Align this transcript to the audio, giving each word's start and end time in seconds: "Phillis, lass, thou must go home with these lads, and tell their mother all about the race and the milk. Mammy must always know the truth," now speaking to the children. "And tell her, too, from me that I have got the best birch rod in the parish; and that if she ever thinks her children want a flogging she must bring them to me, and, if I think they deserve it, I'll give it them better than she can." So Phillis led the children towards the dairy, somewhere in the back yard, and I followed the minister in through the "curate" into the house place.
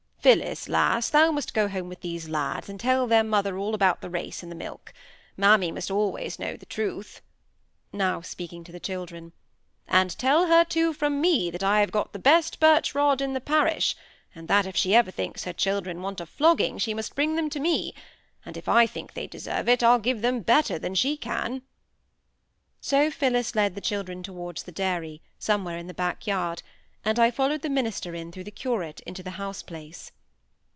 "Phillis, 0.23 0.69
lass, 0.69 1.09
thou 1.09 1.31
must 1.31 1.51
go 1.51 1.67
home 1.67 1.89
with 1.89 2.01
these 2.01 2.29
lads, 2.29 2.69
and 2.69 2.79
tell 2.79 3.07
their 3.07 3.23
mother 3.23 3.57
all 3.57 3.73
about 3.73 4.01
the 4.01 4.09
race 4.11 4.43
and 4.43 4.51
the 4.51 4.55
milk. 4.55 4.93
Mammy 5.35 5.71
must 5.71 5.89
always 5.89 6.37
know 6.37 6.55
the 6.55 6.67
truth," 6.67 7.21
now 7.91 8.21
speaking 8.21 8.63
to 8.65 8.71
the 8.71 8.79
children. 8.79 9.33
"And 9.87 10.15
tell 10.19 10.45
her, 10.45 10.63
too, 10.63 10.93
from 10.93 11.19
me 11.21 11.49
that 11.49 11.63
I 11.63 11.79
have 11.79 11.91
got 11.91 12.13
the 12.13 12.19
best 12.19 12.59
birch 12.59 12.93
rod 12.93 13.19
in 13.19 13.33
the 13.33 13.41
parish; 13.41 13.95
and 14.35 14.47
that 14.47 14.67
if 14.67 14.75
she 14.75 14.93
ever 14.93 15.09
thinks 15.09 15.45
her 15.45 15.53
children 15.53 16.03
want 16.03 16.21
a 16.21 16.27
flogging 16.27 16.77
she 16.77 16.93
must 16.93 17.15
bring 17.15 17.35
them 17.35 17.49
to 17.49 17.59
me, 17.59 17.95
and, 18.45 18.55
if 18.55 18.69
I 18.69 18.85
think 18.85 19.15
they 19.15 19.25
deserve 19.25 19.67
it, 19.67 19.81
I'll 19.81 19.97
give 19.97 20.19
it 20.19 20.21
them 20.21 20.41
better 20.41 20.77
than 20.77 20.93
she 20.93 21.17
can." 21.17 21.63
So 22.79 23.09
Phillis 23.09 23.55
led 23.55 23.73
the 23.73 23.81
children 23.81 24.21
towards 24.21 24.61
the 24.61 24.71
dairy, 24.71 25.23
somewhere 25.39 25.79
in 25.79 25.87
the 25.87 25.95
back 25.95 26.27
yard, 26.27 26.61
and 27.03 27.17
I 27.17 27.31
followed 27.31 27.63
the 27.63 27.69
minister 27.71 28.13
in 28.13 28.31
through 28.31 28.43
the 28.43 28.51
"curate" 28.51 28.99
into 29.07 29.23
the 29.23 29.31
house 29.31 29.63
place. 29.63 30.11